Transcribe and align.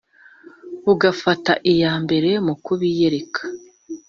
bugafata 0.85 1.51
iya 1.71 1.93
mbere 2.03 2.31
mu 2.45 2.53
kubiyereka. 2.63 3.41